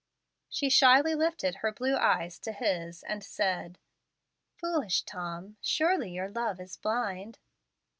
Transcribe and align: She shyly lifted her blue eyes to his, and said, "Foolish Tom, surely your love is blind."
She 0.49 0.71
shyly 0.71 1.13
lifted 1.13 1.57
her 1.57 1.71
blue 1.71 1.95
eyes 1.95 2.39
to 2.39 2.51
his, 2.53 3.03
and 3.03 3.23
said, 3.23 3.77
"Foolish 4.55 5.03
Tom, 5.03 5.57
surely 5.61 6.09
your 6.09 6.29
love 6.29 6.59
is 6.59 6.75
blind." 6.75 7.37